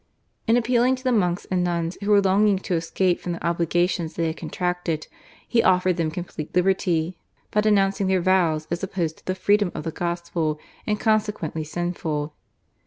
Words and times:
In 0.47 0.57
appealing 0.57 0.95
to 0.95 1.03
the 1.03 1.11
monks 1.11 1.45
and 1.51 1.63
nuns, 1.63 1.95
who 2.01 2.09
were 2.09 2.21
longing 2.23 2.57
to 2.57 2.73
escape 2.73 3.19
from 3.21 3.33
the 3.33 3.45
obligations 3.45 4.15
they 4.15 4.25
had 4.25 4.37
contracted, 4.37 5.05
he 5.47 5.61
offered 5.61 5.97
them 5.97 6.09
complete 6.09 6.55
liberty 6.55 7.19
by 7.51 7.61
denouncing 7.61 8.07
their 8.07 8.19
vows 8.19 8.67
as 8.71 8.81
opposed 8.81 9.19
to 9.19 9.25
the 9.27 9.35
freedom 9.35 9.71
of 9.75 9.83
the 9.83 9.91
Gospel 9.91 10.59
and 10.87 10.99
consequently 10.99 11.63
sinful. 11.63 12.33